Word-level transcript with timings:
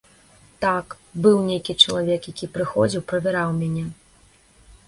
Так, 0.63 0.95
быў 1.25 1.37
нейкі 1.51 1.75
чалавек, 1.85 2.21
які 2.33 2.51
прыходзіў, 2.57 3.07
правяраў 3.15 3.49
мяне. 3.63 3.85